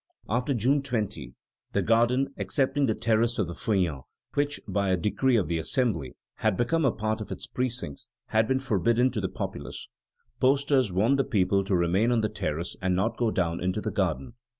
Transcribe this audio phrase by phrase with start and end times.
[0.27, 1.35] After June 20,
[1.73, 6.15] the garden, excepting the terrace of the Feuillants, which, by a decree of the Assembly,
[6.37, 9.89] had become a part of its precincts, had been forbidden to the populace.
[10.39, 13.91] Posters warned the people to remain on the terrace and not go down into the
[13.91, 14.33] garden.